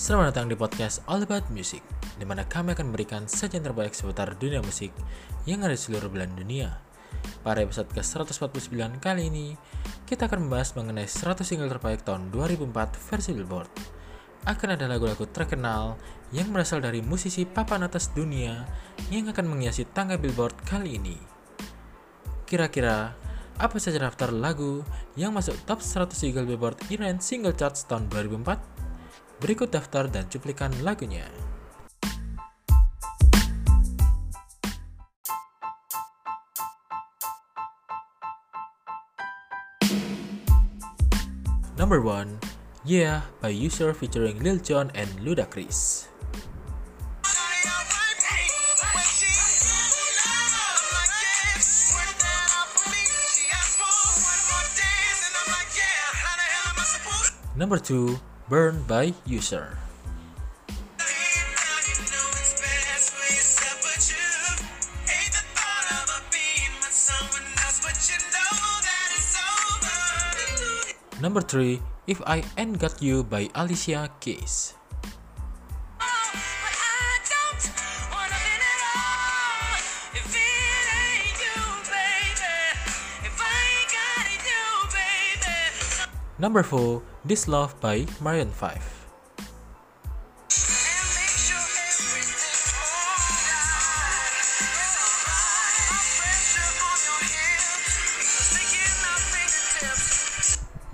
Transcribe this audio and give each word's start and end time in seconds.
Selamat 0.00 0.32
datang 0.32 0.48
di 0.48 0.56
podcast 0.56 1.04
All 1.12 1.28
About 1.28 1.52
Music, 1.52 1.84
di 2.16 2.24
mana 2.24 2.48
kami 2.48 2.72
akan 2.72 2.88
memberikan 2.88 3.28
sajian 3.28 3.60
terbaik 3.60 3.92
seputar 3.92 4.32
dunia 4.32 4.64
musik 4.64 4.96
yang 5.44 5.60
ada 5.60 5.76
di 5.76 5.80
seluruh 5.84 6.08
belahan 6.08 6.32
dunia. 6.40 6.80
Pada 7.44 7.60
episode 7.60 7.92
ke-149 7.92 8.96
kali 8.96 9.28
ini, 9.28 9.60
kita 10.08 10.24
akan 10.24 10.48
membahas 10.48 10.72
mengenai 10.72 11.04
100 11.04 11.44
single 11.44 11.68
terbaik 11.68 12.00
tahun 12.00 12.32
2004 12.32 12.96
versi 12.96 13.36
Billboard. 13.36 13.68
Akan 14.48 14.72
ada 14.72 14.88
lagu-lagu 14.88 15.28
terkenal 15.28 16.00
yang 16.32 16.48
berasal 16.48 16.80
dari 16.80 17.04
musisi 17.04 17.44
papan 17.44 17.84
atas 17.84 18.08
dunia 18.16 18.64
yang 19.12 19.28
akan 19.28 19.52
menghiasi 19.52 19.84
tangga 19.84 20.16
Billboard 20.16 20.56
kali 20.64 20.96
ini. 20.96 21.20
Kira-kira 22.48 23.12
apa 23.60 23.76
saja 23.76 24.00
daftar 24.00 24.32
lagu 24.32 24.80
yang 25.12 25.36
masuk 25.36 25.60
top 25.68 25.84
100 25.84 26.16
single 26.16 26.48
Billboard 26.48 26.80
Iran 26.88 27.20
Single 27.20 27.52
Charts 27.52 27.84
tahun 27.84 28.08
2004? 28.08 28.69
Berikut 29.40 29.72
daftar 29.72 30.04
dan 30.04 30.28
cuplikan 30.28 30.68
lagunya. 30.84 31.24
Number 41.80 42.04
1, 42.04 42.36
Yeah 42.84 43.24
by 43.40 43.48
User 43.48 43.96
featuring 43.96 44.44
Lil 44.44 44.60
Jon 44.60 44.92
and 44.92 45.08
Ludacris. 45.24 46.04
Number 57.56 57.80
2, 57.80 58.20
Burn 58.50 58.82
by 58.82 59.14
Usher. 59.30 59.78
Number 71.22 71.38
3, 71.46 71.78
If 72.10 72.18
I 72.26 72.42
Ain't 72.58 72.82
Got 72.82 72.98
You 72.98 73.22
by 73.22 73.46
Alicia 73.54 74.10
Keys. 74.18 74.79
Number 86.40 86.62
4, 86.62 87.02
This 87.22 87.46
Love 87.46 87.78
by 87.84 88.08
Maroon 88.18 88.48
5. 88.48 88.80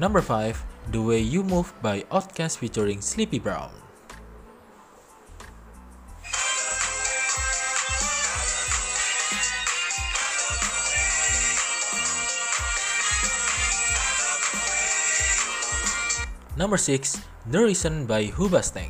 Number 0.03 0.21
5, 0.21 0.65
The 0.91 1.01
Way 1.01 1.21
You 1.21 1.45
Move 1.45 1.73
by 1.81 2.03
Outkast 2.11 2.59
featuring 2.59 3.01
Sleepy 3.01 3.39
Brown. 3.39 3.86
Number 16.57 16.81
6, 16.81 17.21
The 17.53 17.61
Reason 17.61 18.09
by 18.09 18.33
Hoobastank. 18.33 18.89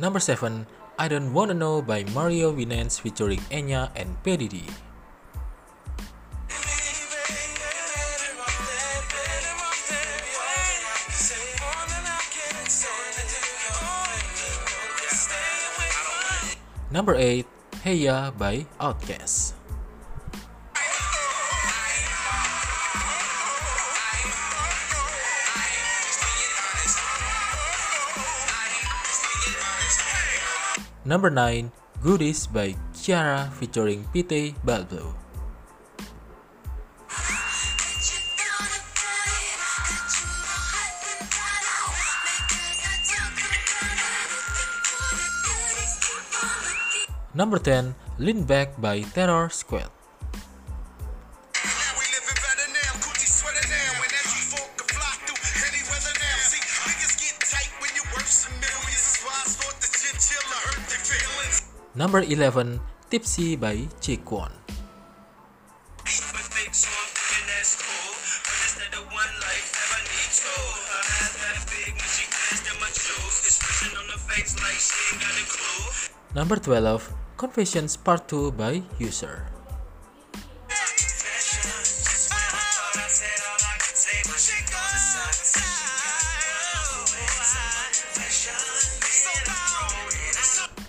Number 0.00 0.24
7, 0.24 0.64
I 0.96 1.08
Don't 1.12 1.36
Wanna 1.36 1.52
Know 1.52 1.84
by 1.84 2.08
Mario 2.16 2.48
Winans 2.48 2.96
featuring 2.96 3.44
Enya 3.52 3.92
and 3.92 4.16
P. 4.24 4.40
Diddy. 4.40 4.64
Number 16.94 17.18
8, 17.18 17.42
Hey 17.82 18.06
Ya 18.06 18.30
by 18.30 18.70
Outkast. 18.78 19.58
Number 31.02 31.34
9, 31.34 31.74
Goodies 31.98 32.46
by 32.46 32.78
Ciara 32.94 33.50
featuring 33.58 34.06
Petey 34.14 34.54
Pablo. 34.62 35.23
Number 47.34 47.58
10, 47.58 47.98
Lean 48.22 48.46
Back 48.46 48.78
by 48.78 49.02
Terror 49.10 49.50
Squad. 49.50 49.90
Number 61.98 62.22
11, 62.22 62.78
Tipsy 63.10 63.58
by 63.58 63.82
J-Kwon. 63.98 64.50
Number 76.34 76.58
12, 76.58 77.14
Confessions 77.38 77.94
Part 77.94 78.26
2 78.26 78.58
by 78.58 78.82
Usher. 78.98 79.46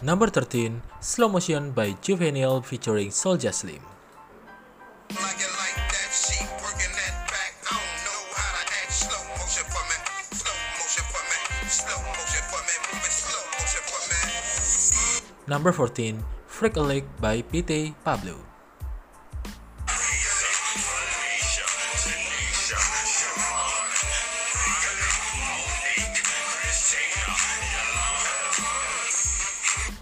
Number 0.02 0.34
13, 0.34 0.82
Slow 0.98 1.30
Motion 1.30 1.70
by 1.78 1.94
Juvenile 2.02 2.66
featuring 2.66 3.14
Soulja 3.14 3.54
Slim. 3.54 3.95
Number 15.48 15.72
14, 15.72 16.26
Freek-a-Leek 16.50 17.06
by 17.22 17.46
Petey 17.46 17.94
Pablo. 18.04 18.42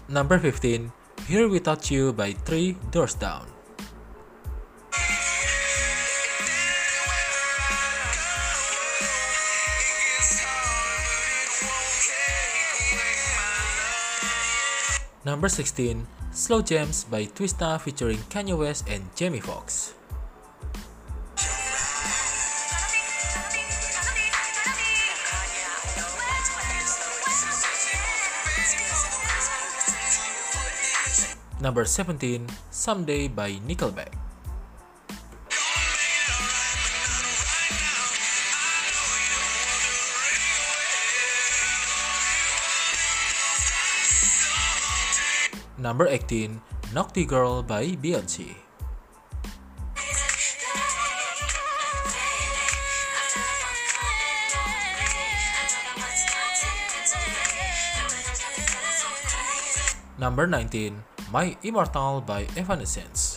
Number 0.08 0.38
15, 0.38 0.92
Here 1.28 1.48
Without 1.48 1.90
You 1.90 2.12
by 2.16 2.32
Three 2.32 2.80
Doors 2.90 3.12
Down. 3.12 3.63
Number 15.24 15.48
16, 15.48 16.06
Slow 16.32 16.60
Jamz 16.60 17.08
by 17.08 17.24
Twista 17.24 17.80
featuring 17.80 18.18
Kanye 18.28 18.58
West 18.58 18.84
and 18.88 19.08
Jamie 19.16 19.40
Foxx. 19.40 19.94
Number 31.58 31.86
17, 31.86 32.44
Someday 32.70 33.28
by 33.28 33.52
Nickelback. 33.64 34.23
Number 45.84 46.08
18, 46.08 46.96
Naughty 46.96 47.28
Girl 47.28 47.60
by 47.60 47.92
Beyonce. 48.00 48.56
Number 60.16 60.48
19, 60.48 61.04
My 61.28 61.52
Immortal 61.60 62.24
by 62.24 62.48
Evanescence. 62.56 63.33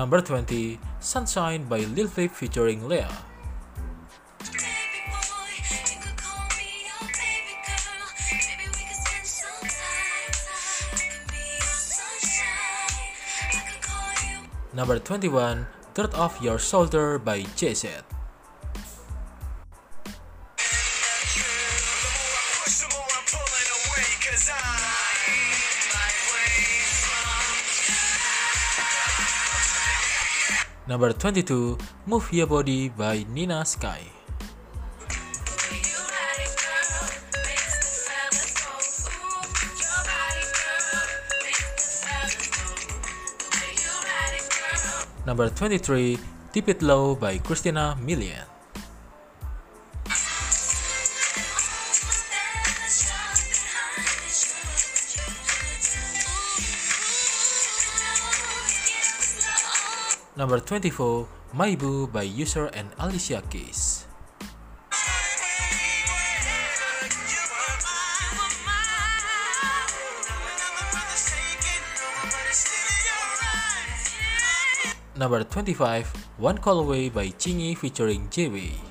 Number 0.00 0.24
20, 0.24 0.80
Sunshine 0.98 1.68
by 1.68 1.84
Lil 1.92 2.08
Flip 2.08 2.32
featuring 2.32 2.88
Lea. 2.88 3.04
Number 14.72 14.96
21, 14.98 15.68
Dirt 15.92 16.16
Off 16.16 16.40
Your 16.40 16.56
Shoulder 16.56 17.18
by 17.20 17.44
Jay-Z. 17.52 18.00
Number 30.90 31.14
22, 31.14 31.78
Move 32.10 32.34
Your 32.34 32.50
Body 32.50 32.90
by 32.90 33.22
Nina 33.30 33.62
Sky. 33.62 34.02
Number 45.22 45.46
23, 45.46 46.18
Deep 46.50 46.66
It 46.66 46.82
Low 46.82 47.14
by 47.14 47.38
Christina 47.38 47.94
Milian. 48.02 48.59
Number 60.40 60.56
24, 60.56 61.28
My 61.52 61.76
Boo 61.76 62.08
by 62.08 62.24
Usher 62.24 62.72
and 62.72 62.88
Alicia 62.96 63.44
Keys. 63.52 64.08
Number 75.12 75.44
25, 75.44 76.08
One 76.40 76.56
Call 76.56 76.88
Away 76.88 77.12
by 77.12 77.28
Chingy 77.36 77.76
featuring 77.76 78.24
JW. 78.32 78.89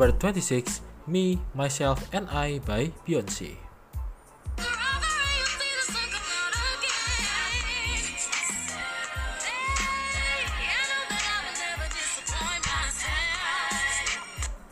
Number 0.00 0.16
26, 0.16 0.80
Me, 1.08 1.38
Myself, 1.52 2.08
and 2.14 2.24
I 2.30 2.56
by 2.64 2.88
Beyonce. 3.04 3.60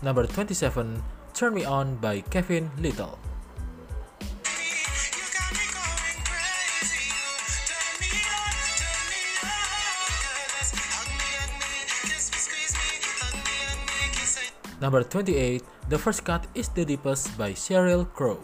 Number 0.00 0.24
27, 0.24 1.04
Turn 1.34 1.52
Me 1.52 1.66
On 1.66 1.96
by 1.96 2.22
Kevin 2.32 2.70
Lyttle. 2.80 3.27
Number 14.78 15.02
28, 15.02 15.62
The 15.90 15.98
First 15.98 16.22
Cut 16.22 16.46
is 16.54 16.70
the 16.70 16.86
Deepest 16.86 17.34
by 17.34 17.50
Sheryl 17.50 18.06
Crow. 18.06 18.38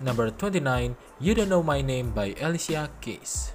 Number 0.00 0.30
29, 0.30 0.96
You 1.20 1.34
Don't 1.34 1.52
Know 1.52 1.62
My 1.62 1.82
Name 1.84 2.16
by 2.16 2.32
Alicia 2.40 2.88
Keys. 3.04 3.45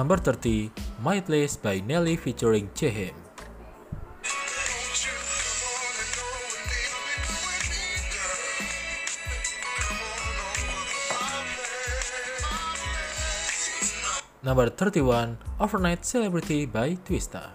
Number 0.00 0.16
30, 0.16 0.72
My 1.04 1.20
Place 1.20 1.60
by 1.60 1.84
Nelly 1.84 2.16
featuring 2.16 2.72
Chehem. 2.72 3.12
Number 14.42 14.70
31, 14.70 15.36
Overnight 15.60 16.06
Celebrity 16.06 16.64
by 16.64 16.96
Twista. 17.04 17.52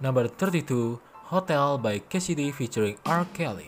Number 0.00 0.28
32, 0.30 1.00
Hotel 1.26 1.76
by 1.76 1.98
Cassidy 1.98 2.52
featuring 2.52 2.96
R. 3.04 3.26
Kelly. 3.34 3.66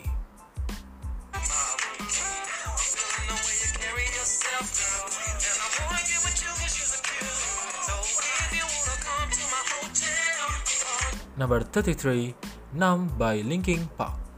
Number 11.35 11.59
33, 11.67 12.35
Numb 12.79 13.11
by 13.17 13.41
Linkin 13.43 13.89
Park. 13.97 14.30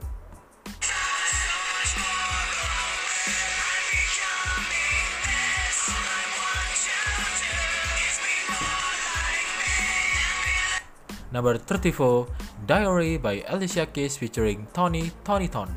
Number 11.33 11.57
34, 11.57 12.27
Diary 12.67 13.17
by 13.17 13.41
Alicia 13.49 13.87
Keys 13.87 14.15
featuring 14.17 14.67
Tony 14.71 15.09
Toni 15.25 15.49
Toné. 15.49 15.73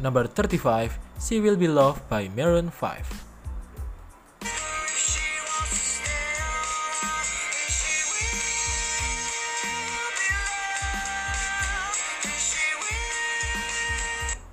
Number 0.00 0.26
35, 0.26 0.98
She 1.22 1.38
Will 1.38 1.54
Be 1.54 1.68
Loved 1.68 2.02
by 2.08 2.28
Maroon 2.34 2.70
5. 2.70 3.17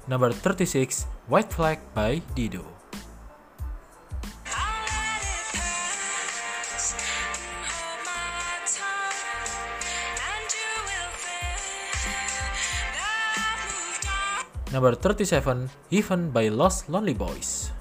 Number 0.07 0.29
36, 0.31 1.05
White 1.27 1.50
Flag 1.50 1.79
by 1.95 2.21
Dido. 2.35 2.62
Number 14.71 14.93
37, 14.93 15.69
Heaven 15.89 16.29
by 16.31 16.50
Los 16.50 16.88
Lonely 16.89 17.13
Boys. 17.13 17.71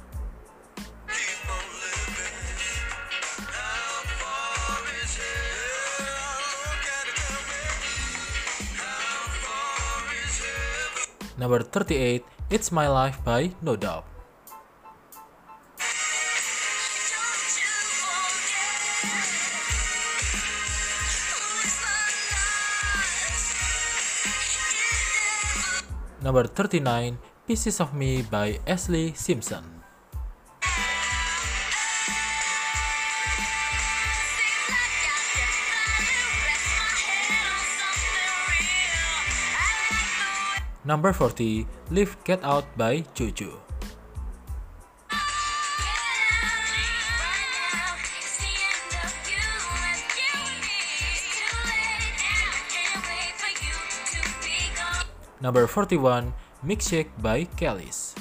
Number 11.35 11.67
38, 11.67 12.23
It's 12.49 12.71
My 12.71 12.87
Life 12.87 13.19
by 13.26 13.50
No 13.61 13.75
Doubt. 13.75 14.07
Number 26.23 26.47
39, 26.47 27.19
Pieces 27.47 27.81
of 27.81 27.93
Me 27.93 28.23
by 28.23 28.57
Ashlee 28.64 29.12
Simpson. 29.19 29.84
Number 40.85 41.14
40, 41.14 41.67
Live 41.91 42.12
Get 42.25 42.45
Out 42.45 42.69
by 42.76 43.00
JoJo. 43.17 43.57
Number 55.41 55.67
41, 55.67 56.33
Milkshake 56.64 57.09
by 57.21 57.45
Kelis. 57.57 58.12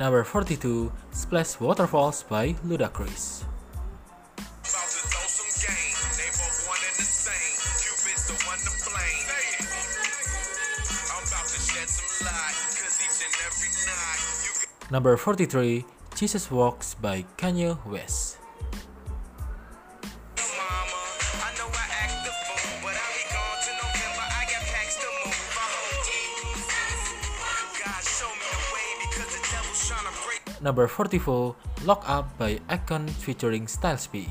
Number 0.00 0.24
42, 0.24 0.92
Splash 1.30 1.60
Waterfalls 1.60 2.24
by 2.24 2.54
Ludacris. 2.66 3.44
Number 14.90 15.16
43, 15.16 15.84
Jesus 16.16 16.50
Walks 16.50 16.94
by 16.94 17.24
Kanye 17.38 17.78
West. 17.86 18.29
Number 30.60 30.86
44, 30.86 31.56
Lock 31.84 32.04
Up 32.06 32.36
by 32.36 32.60
Akon 32.68 33.08
featuring 33.08 33.66
Styles 33.66 34.06
P. 34.06 34.28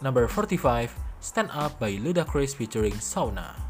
Number 0.00 0.28
45, 0.28 0.94
Stand 1.20 1.50
Up 1.52 1.80
by 1.80 1.96
Ludacris 1.96 2.54
featuring 2.54 2.92
Shawnna. 3.00 3.67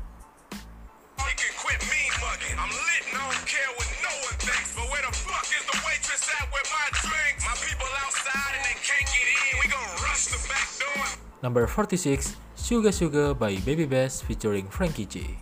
Number 11.41 11.67
46, 11.69 12.35
Suga 12.57 12.91
Suga 12.91 13.39
by 13.39 13.57
Baby 13.63 13.87
Bass 13.87 14.21
featuring 14.21 14.67
Frankie 14.69 15.07
J. 15.07 15.39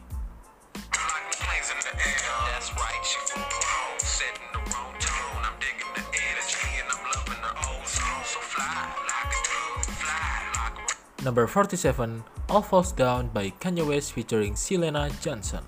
Number 11.24 11.46
47, 11.48 12.22
All 12.50 12.62
Falls 12.62 12.92
Down 12.92 13.28
by 13.28 13.50
Kanye 13.58 13.84
West 13.84 14.12
featuring 14.12 14.52
Syleena 14.52 15.10
Johnson. 15.20 15.64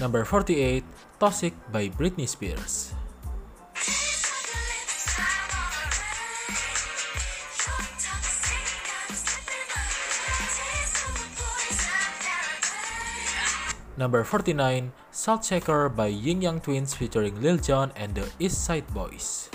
Number 0.00 0.24
48, 0.24 0.84
Toxic 1.18 1.54
by 1.72 1.88
Britney 1.90 2.28
Spears. 2.28 2.94
Number 13.98 14.22
49, 14.22 14.92
Salt 15.10 15.44
Shaker 15.44 15.90
by 15.90 16.06
Ying 16.06 16.42
Yang 16.42 16.60
Twins 16.60 16.94
featuring 16.94 17.42
Lil 17.42 17.58
Jon 17.58 17.90
and 17.98 18.14
the 18.14 18.30
East 18.38 18.62
Side 18.62 18.86
Boys. 18.94 19.47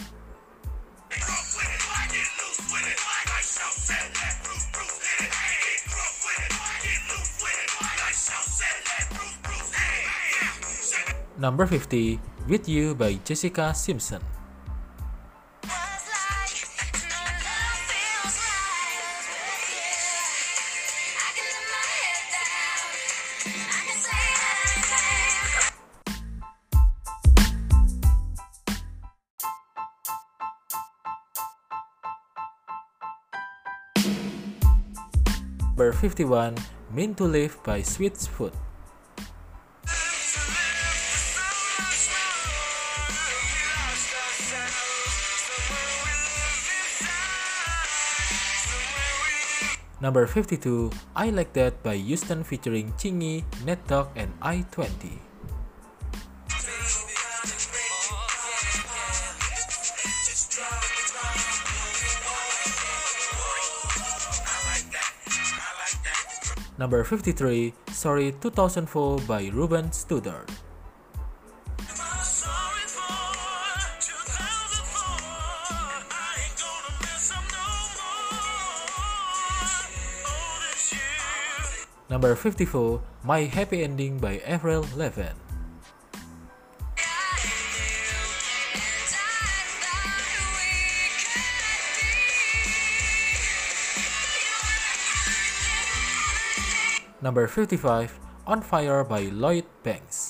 Number 11.44 11.68
50, 11.68 12.22
With 12.48 12.70
You 12.70 12.96
by 12.96 13.20
Jessica 13.28 13.76
Simpson. 13.76 14.24
Number 35.76 35.92
51, 35.92 36.56
Mean 36.96 37.14
to 37.16 37.26
Live 37.26 37.60
by 37.68 37.82
Switchfoot. 37.82 38.56
Number 50.04 50.28
52, 50.28 50.92
I 51.16 51.32
Like 51.32 51.56
That 51.56 51.80
by 51.80 51.96
Houston 51.96 52.44
featuring 52.44 52.92
Chingy, 53.00 53.48
Nate 53.64 53.88
Dogg, 53.88 54.12
and 54.20 54.36
I-20. 54.44 55.16
Number 66.76 67.06
53, 67.08 67.72
Sorry 67.96 68.36
2004 68.44 69.20
by 69.24 69.48
Ruben 69.56 69.88
Studdard. 69.96 70.52
Number 82.14 82.36
54, 82.36 83.02
My 83.24 83.50
Happy 83.50 83.82
Ending 83.82 84.20
by 84.20 84.38
Avril 84.46 84.86
Lavigne. 84.96 85.34
Number 97.20 97.48
55, 97.48 98.20
On 98.46 98.62
Fire 98.62 99.04
by 99.04 99.34
Lloyd 99.34 99.66
Banks. 99.82 100.23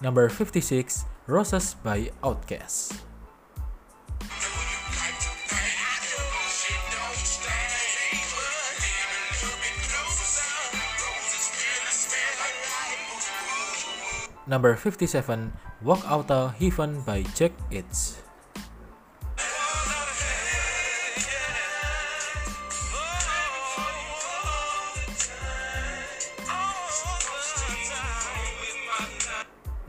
Number 0.00 0.28
56, 0.28 1.04
Roses 1.28 1.76
by 1.84 2.08
Outkast. 2.24 2.96
Number 14.48 14.74
57, 14.74 15.52
Walk 15.84 16.00
Out 16.08 16.30
of 16.30 16.56
Heaven 16.56 17.04
by 17.04 17.22
Jagged 17.36 17.60
Edge. 17.70 18.29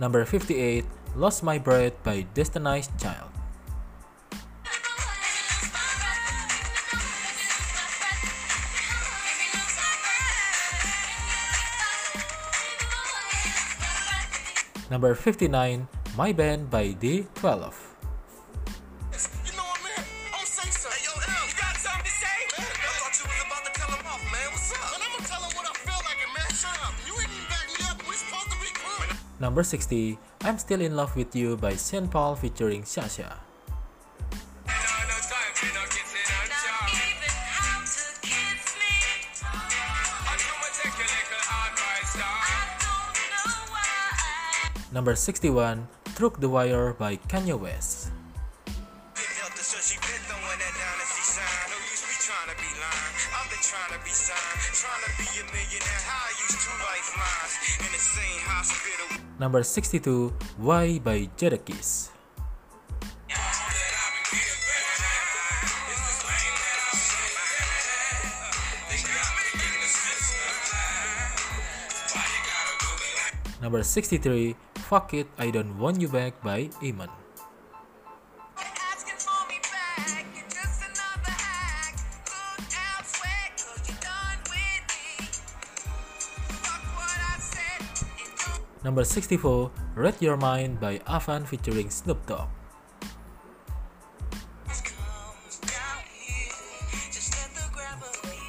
Number 0.01 0.25
58, 0.25 0.81
Lost 1.13 1.45
My 1.45 1.61
Breath 1.61 1.93
by 2.01 2.25
Destiny's 2.33 2.89
Child. 2.97 3.29
Number 14.89 15.13
59, 15.13 15.85
My 16.17 16.33
Band 16.33 16.73
by 16.73 16.97
D12. 16.97 17.90
Number 29.51 29.67
60, 29.67 30.17
I'm 30.47 30.57
Still 30.57 30.79
in 30.79 30.95
Love 30.95 31.13
with 31.17 31.35
You 31.35 31.57
by 31.57 31.75
Sean 31.75 32.07
Paul 32.07 32.39
featuring 32.39 32.85
Sasha. 32.85 33.35
Number 44.93 45.19
61, 45.19 45.85
Through 46.15 46.39
the 46.39 46.47
Wire 46.47 46.93
by 46.93 47.17
Kanye 47.27 47.59
West. 47.59 47.90
Number 59.41 59.65
62, 59.65 60.29
Why 60.61 61.01
by 61.01 61.25
Jadakiss. 61.33 62.13
Number 73.57 73.81
63, 73.81 74.53
Fuck 74.85 75.17
It, 75.17 75.25
I 75.41 75.49
Don't 75.49 75.73
Want 75.81 75.97
You 75.97 76.05
Back 76.13 76.37
by 76.45 76.69
Iman. 76.85 77.09
Number 88.83 89.03
64, 89.03 89.69
Read 89.93 90.15
Your 90.19 90.37
Mind 90.37 90.79
by 90.79 90.99
Avant 91.05 91.47
featuring 91.47 91.91
Snoop 91.91 92.25
Dogg. 92.25 92.49
Comes 94.65 95.59
down 95.61 96.01
here. 96.09 96.49
Just 97.13 97.29
let 97.37 97.53
the 97.53 97.69
gravity 97.69 98.41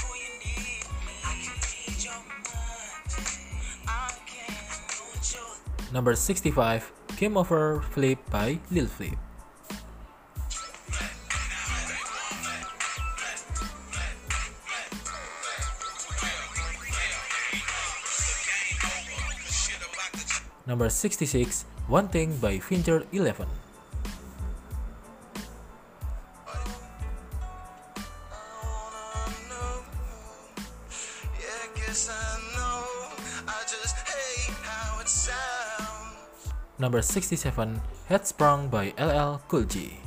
pull 0.00 0.16
you 0.16 0.32
near 0.40 0.88
me. 1.04 1.20
I 1.20 1.36
can 1.36 1.52
read 1.68 2.00
your 2.00 2.16
mind. 2.48 3.12
I 3.84 4.16
can 4.24 4.56
know 4.88 5.04
what 5.12 5.20
you're 5.36 5.92
Number 5.92 6.16
65, 6.16 6.90
Game 7.18 7.36
Over 7.36 7.84
Flip 7.92 8.18
by 8.30 8.58
Lil 8.70 8.86
Flip. 8.86 9.20
Number 20.74 20.90
66, 20.90 21.70
One 21.86 22.08
Thing 22.08 22.34
by 22.42 22.58
Finger 22.58 23.06
11. 23.12 23.46
Yeah, 31.38 31.46
guess 31.78 32.10
I 32.10 32.42
know. 32.58 32.82
I 33.46 33.62
just 33.70 33.94
hate 34.02 34.50
how 34.66 34.98
it 34.98 35.06
sounds. 35.06 36.50
Number 36.80 37.02
67, 37.02 37.80
Headsprung 38.10 38.68
by 38.68 38.90
LL 38.98 39.38
Cool 39.46 39.62
J. 39.70 40.02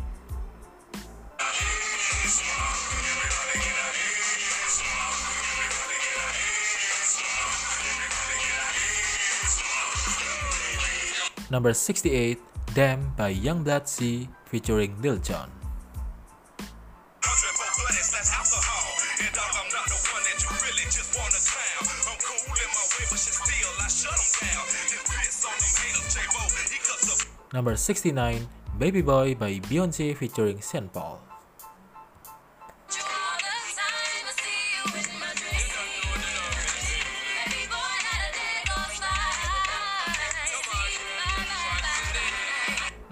And 24.27 25.05
piss 25.07 25.45
on 25.47 25.55
by 25.55 25.79
haters, 25.79 26.07
J-Bo, 26.11 26.43
he 26.67 26.79
cuts 26.83 27.07
up. 27.15 27.53
Number 27.53 27.75
69, 27.77 28.47
Baby 28.77 29.01
Boy 29.01 29.35
by 29.35 29.59
Beyonce 29.71 30.17
featuring 30.17 30.59
Sean 30.59 30.89
Paul. 30.89 31.06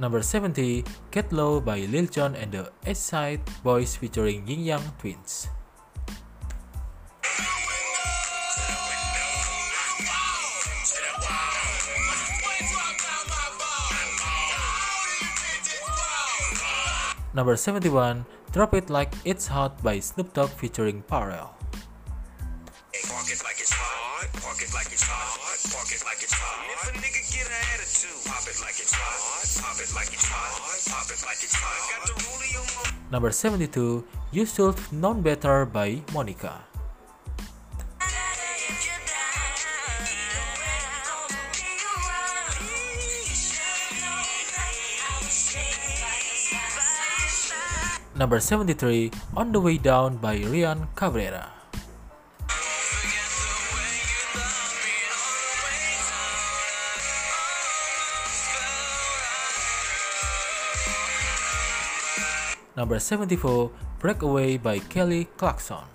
Number 0.05 0.21
70, 0.21 0.85
Get 1.09 1.33
Low 1.33 1.57
by 1.59 1.81
Lil 1.89 2.05
Jon 2.05 2.37
and 2.37 2.51
the 2.53 2.69
East 2.85 3.09
Side 3.09 3.41
Boys 3.65 3.97
featuring 3.97 4.45
Ying 4.45 4.61
Yang 4.61 4.85
Twins. 5.01 5.49
Number 17.33 17.57
71, 17.57 18.29
Drop 18.53 18.75
It 18.75 18.91
Like 18.91 19.09
It's 19.25 19.47
Hot 19.47 19.81
by 19.81 19.97
Snoop 19.97 20.37
Dogg 20.37 20.51
featuring 20.51 21.01
Pharrell. 21.09 21.64
Number 33.11 33.31
72, 33.31 34.03
You 34.31 34.45
Should 34.45 34.75
Known 34.91 35.21
Better 35.21 35.65
by 35.65 36.01
Monica. 36.13 36.65
Number 48.15 48.39
73, 48.39 49.11
On 49.35 49.51
the 49.51 49.59
Way 49.59 49.77
Down 49.77 50.17
by 50.17 50.39
Ryan 50.39 50.87
Cabrera. 50.95 51.64
Number 62.75 62.99
74, 62.99 63.71
Breakaway 63.99 64.57
by 64.57 64.79
Kelly 64.79 65.29
Clarkson. 65.37 65.87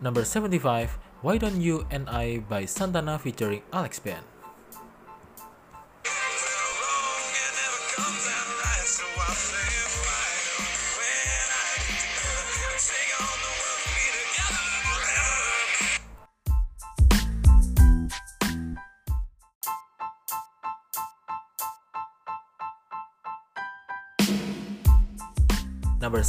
Number 0.00 0.24
75, 0.24 0.98
Why 1.22 1.38
Don't 1.38 1.60
You 1.60 1.86
and 1.90 2.08
I 2.08 2.38
by 2.44 2.66
Santana 2.66 3.18
featuring 3.18 3.62
Alex 3.72 3.98
Band. 3.98 4.37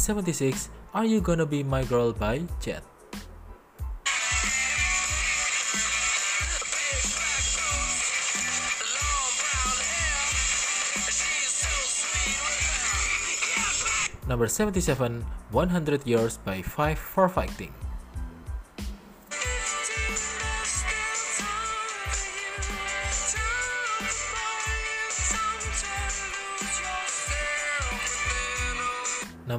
76, 0.00 0.70
Are 0.94 1.04
You 1.04 1.20
Gonna 1.20 1.44
Be 1.44 1.62
My 1.62 1.84
Girl 1.84 2.12
by 2.12 2.40
Jet. 2.58 2.82
Number 14.26 14.48
77, 14.48 15.26
100 15.50 16.06
Years 16.06 16.38
by 16.38 16.62
Five 16.62 16.98
for 16.98 17.28
Fighting. 17.28 17.74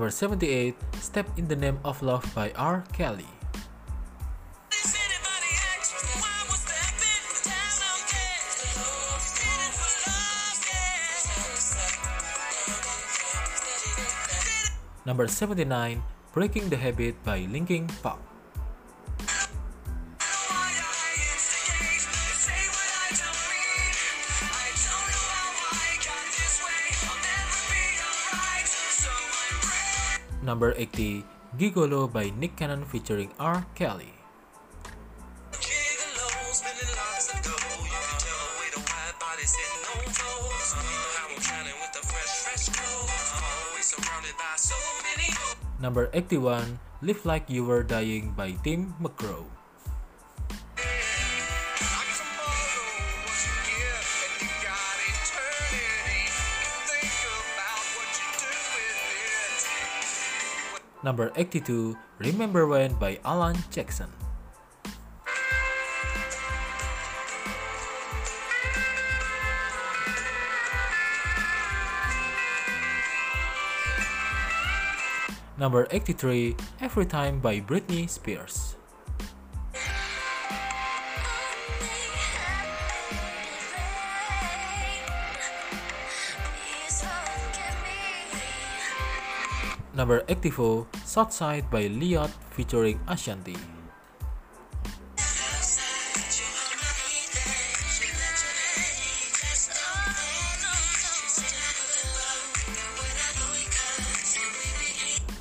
Number 0.01 0.09
78, 0.09 0.73
Step 0.97 1.29
in 1.37 1.47
the 1.47 1.55
Name 1.55 1.77
of 1.85 2.01
Love 2.01 2.25
by 2.33 2.49
R. 2.57 2.83
Kelly. 2.89 3.29
Number 15.05 15.27
79, 15.29 16.01
Breaking 16.33 16.69
the 16.73 16.77
Habit 16.81 17.21
by 17.21 17.45
Linkin 17.45 17.85
Park. 18.01 18.30
Number 30.41 30.73
80, 30.73 31.21
Gigolo 31.53 32.09
by 32.09 32.33
Nick 32.33 32.57
Cannon 32.57 32.81
featuring 32.89 33.29
R. 33.37 33.69
Kelly. 33.77 34.17
Number 45.77 46.09
81, 46.13 46.77
Live 47.01 47.25
Like 47.25 47.49
You 47.49 47.65
Were 47.65 47.85
Dying 47.85 48.33
by 48.33 48.57
Tim 48.65 48.93
McGraw. 49.01 49.60
Number 61.03 61.31
82, 61.35 61.97
Remember 62.19 62.67
When 62.67 62.93
by 62.93 63.17
Alan 63.25 63.57
Jackson. 63.71 64.09
Number 75.57 75.87
83, 75.89 76.55
Every 76.81 77.05
Time 77.05 77.39
by 77.39 77.59
Britney 77.61 78.09
Spears. 78.09 78.77
Number 89.93 90.23
84, 90.29 90.87
Southside 91.03 91.69
by 91.69 91.91
Liot 91.91 92.31
featuring 92.55 92.99
Ashanti. 93.07 93.57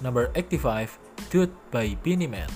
Number 0.03 0.33
85, 0.35 0.99
Dude 1.31 1.55
by 1.71 1.95
Beanie 2.03 2.29
Man. 2.29 2.51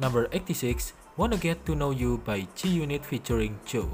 Number 0.00 0.32
86, 0.32 0.96
Wanna 1.20 1.36
Get 1.36 1.68
to 1.68 1.76
Know 1.76 1.92
You 1.92 2.24
by 2.24 2.48
G 2.56 2.72
Unit 2.72 3.04
featuring 3.04 3.60
Joe. 3.68 3.92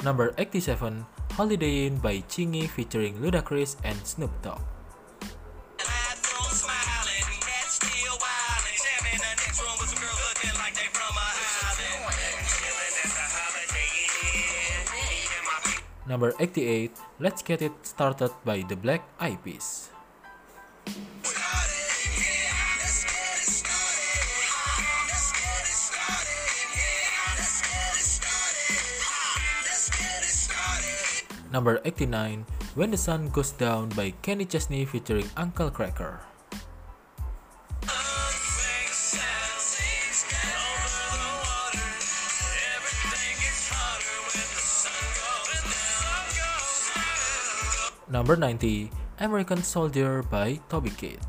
Number 0.00 0.32
87, 0.40 1.04
Holidae 1.36 1.86
In 1.86 2.00
by 2.00 2.24
Chingy 2.24 2.64
featuring 2.72 3.20
Ludacris 3.20 3.76
and 3.84 4.00
Snoop 4.00 4.32
Dogg. 4.40 4.64
Number 16.12 16.36
88, 16.36 16.92
Let's 17.24 17.40
Get 17.40 17.64
It 17.64 17.72
Started 17.88 18.36
by 18.44 18.60
The 18.68 18.76
Black 18.76 19.00
Eyed 19.16 19.40
Peas. 19.40 19.88
Number 31.48 31.80
89, 31.80 32.44
When 32.76 32.90
the 32.92 33.00
Sun 33.00 33.32
Goes 33.32 33.56
Down 33.56 33.88
by 33.96 34.12
Kenny 34.20 34.44
Chesney 34.44 34.84
featuring 34.84 35.32
Uncle 35.40 35.72
Kracker. 35.72 36.20
Number 48.12 48.36
90, 48.36 48.92
American 49.24 49.64
Soldier 49.64 50.20
by 50.20 50.60
Toby 50.68 50.92
Keith. 50.92 51.24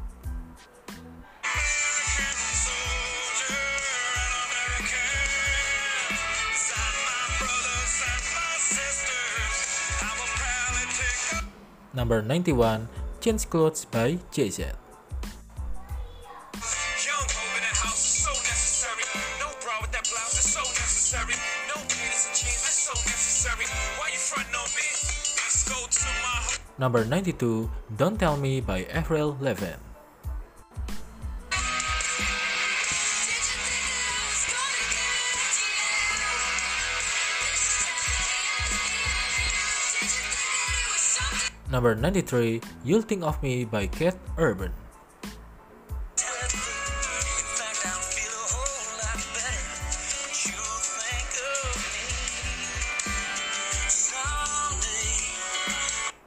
Number 11.96 12.20
91, 12.20 12.92
Change 13.24 13.48
Clothes 13.48 13.88
by 13.88 14.20
Jay-Z. 14.36 14.76
Number 26.84 27.08
92, 27.08 27.72
Don't 27.96 28.20
Tell 28.20 28.36
Me 28.36 28.60
by 28.60 28.84
Avril 28.92 29.40
Lavigne. 29.40 29.80
Number 41.72 41.96
93, 41.96 42.60
You'll 42.84 43.00
Think 43.08 43.24
of 43.24 43.40
Me 43.40 43.64
by 43.64 43.88
Keith 43.88 44.20
Urban. 44.36 44.83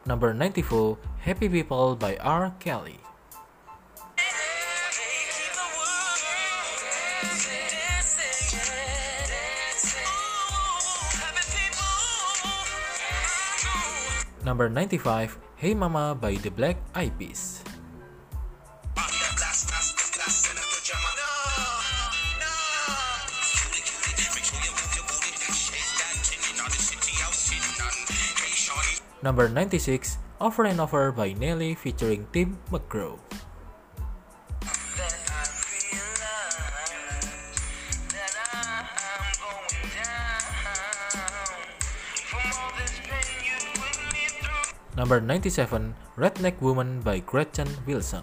Number 0.07 0.33
94, 0.33 0.99
Happy 1.19 1.49
People 1.49 1.97
by 1.99 2.15
R. 2.23 2.55
Kelly. 2.63 3.03
Number 14.47 14.71
95, 14.71 15.39
Hey 15.57 15.75
Mama 15.75 16.15
by 16.15 16.39
The 16.39 16.55
Black 16.55 16.79
Eyed 16.95 17.19
Peas. 17.19 17.56
Number 29.27 29.51
96, 29.51 30.23
Over 30.39 30.71
and 30.71 30.79
Over 30.79 31.11
by 31.11 31.35
Nelly 31.35 31.75
featuring 31.75 32.31
Tim 32.31 32.63
McGraw. 32.71 33.19
Then 34.95 35.19
I 35.27 35.43
realize 35.67 36.47
that 38.15 38.35
I'm 38.55 39.27
going 39.43 39.91
down 39.99 40.47
from 42.23 42.47
all 42.55 42.71
this 42.79 42.95
pain 43.03 43.35
you 43.43 43.59
put 43.75 43.99
me 44.15 44.31
through. 44.31 44.79
Number 44.95 45.19
97, 45.19 45.99
Redneck 46.15 46.63
Woman 46.63 47.03
by 47.03 47.19
Gretchen 47.19 47.67
Wilson. 47.83 48.23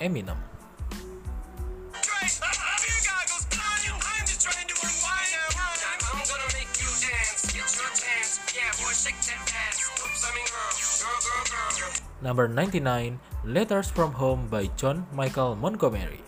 I 0.00 0.08
mean 0.08 0.32
girl. 10.48 10.72
Girl, 11.04 11.20
girl, 11.20 11.44
girl, 11.52 11.68
girl. 11.76 11.92
Number 12.24 12.48
99, 12.48 13.20
Letters 13.44 13.90
from 13.92 14.12
Home 14.16 14.48
by 14.48 14.72
John 14.80 15.06
Michael 15.12 15.54
Montgomery. 15.54 16.25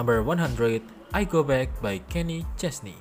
Number 0.00 0.24
100, 0.24 0.80
I 1.12 1.28
Go 1.28 1.44
Back 1.44 1.76
by 1.84 2.00
Kenny 2.08 2.48
Chesney. 2.56 2.96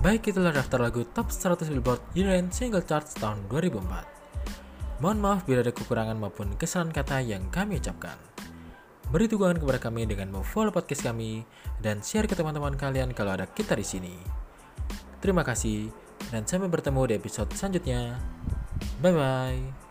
Baik 0.00 0.32
itulah 0.32 0.56
daftar 0.56 0.80
lagu 0.80 1.04
top 1.12 1.28
100 1.28 1.68
Billboard 1.68 2.00
Year-End 2.16 2.56
Single 2.56 2.88
Charts 2.88 3.12
tahun 3.20 3.44
2004. 3.52 4.21
Mohon 5.02 5.18
maaf 5.18 5.42
bila 5.42 5.66
ada 5.66 5.74
kekurangan 5.74 6.14
maupun 6.14 6.54
kesalahan 6.54 6.94
kata 6.94 7.18
yang 7.26 7.50
kami 7.50 7.82
ucapkan. 7.82 8.14
Beri 9.10 9.26
dukungan 9.26 9.58
kepada 9.58 9.82
kami 9.82 10.06
dengan 10.06 10.30
memfollow 10.30 10.70
podcast 10.70 11.02
kami 11.02 11.42
dan 11.82 12.06
share 12.06 12.30
ke 12.30 12.38
teman-teman 12.38 12.78
kalian 12.78 13.10
kalau 13.10 13.34
ada 13.34 13.50
kita 13.50 13.74
di 13.74 13.82
sini. 13.82 14.14
Terima 15.18 15.42
kasih 15.42 15.90
dan 16.30 16.46
sampai 16.46 16.70
bertemu 16.70 17.10
di 17.10 17.14
episode 17.18 17.50
selanjutnya. 17.50 18.14
Bye 19.02 19.10
bye. 19.10 19.81